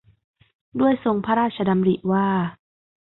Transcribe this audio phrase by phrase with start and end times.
[0.79, 2.27] ด้วยทรงพระราชดำริว่า